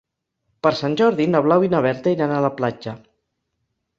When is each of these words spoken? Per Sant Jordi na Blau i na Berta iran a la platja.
Per 0.67 0.71
Sant 0.79 0.95
Jordi 1.01 1.27
na 1.33 1.41
Blau 1.49 1.67
i 1.67 1.69
na 1.75 1.83
Berta 1.87 2.15
iran 2.15 2.35
a 2.37 2.41
la 2.47 2.53
platja. 2.61 2.97